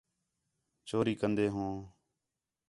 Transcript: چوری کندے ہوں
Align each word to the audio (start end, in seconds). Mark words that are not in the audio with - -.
چوری 0.87 1.13
کندے 1.19 1.47
ہوں 1.55 1.73